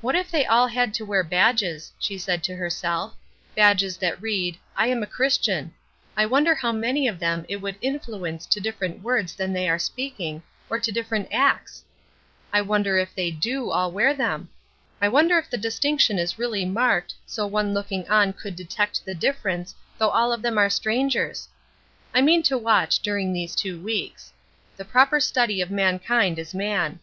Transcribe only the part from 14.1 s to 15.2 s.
them? I